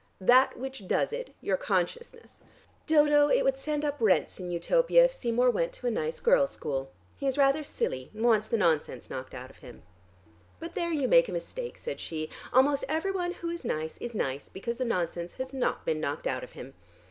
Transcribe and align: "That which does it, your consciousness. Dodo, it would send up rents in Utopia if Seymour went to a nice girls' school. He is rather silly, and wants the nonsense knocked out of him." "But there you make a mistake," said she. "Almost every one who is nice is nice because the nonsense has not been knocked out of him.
"That 0.19 0.57
which 0.57 0.87
does 0.87 1.13
it, 1.13 1.35
your 1.41 1.57
consciousness. 1.57 2.41
Dodo, 2.87 3.29
it 3.29 3.43
would 3.43 3.59
send 3.59 3.85
up 3.85 3.97
rents 4.01 4.39
in 4.39 4.49
Utopia 4.49 5.03
if 5.05 5.11
Seymour 5.11 5.51
went 5.51 5.73
to 5.73 5.85
a 5.85 5.91
nice 5.91 6.19
girls' 6.19 6.49
school. 6.49 6.91
He 7.17 7.27
is 7.27 7.37
rather 7.37 7.63
silly, 7.63 8.09
and 8.11 8.25
wants 8.25 8.47
the 8.47 8.57
nonsense 8.57 9.11
knocked 9.11 9.35
out 9.35 9.51
of 9.51 9.57
him." 9.57 9.83
"But 10.59 10.73
there 10.73 10.89
you 10.91 11.07
make 11.07 11.29
a 11.29 11.31
mistake," 11.31 11.77
said 11.77 11.99
she. 11.99 12.31
"Almost 12.51 12.83
every 12.89 13.11
one 13.11 13.33
who 13.33 13.51
is 13.51 13.63
nice 13.63 13.99
is 13.99 14.15
nice 14.15 14.49
because 14.49 14.77
the 14.79 14.85
nonsense 14.85 15.33
has 15.33 15.53
not 15.53 15.85
been 15.85 15.99
knocked 15.99 16.25
out 16.25 16.43
of 16.43 16.53
him. 16.53 16.73